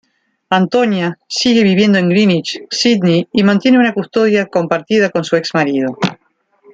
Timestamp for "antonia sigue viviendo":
0.49-1.99